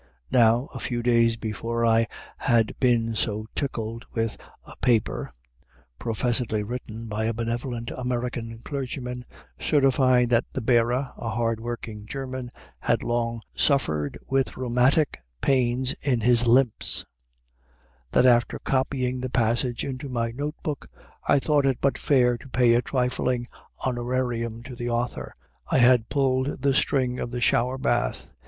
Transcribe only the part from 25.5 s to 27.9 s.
I had pulled the string of the shower